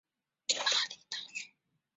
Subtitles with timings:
[0.47, 1.51] 曾就读于巴黎大学。